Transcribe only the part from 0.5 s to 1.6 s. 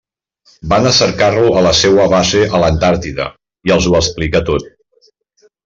Van a cercar-lo